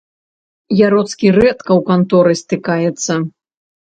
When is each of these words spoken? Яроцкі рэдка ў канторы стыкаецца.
Яроцкі 0.85 1.27
рэдка 1.35 1.65
ў 1.65 1.81
канторы 1.89 2.33
стыкаецца. 2.41 3.13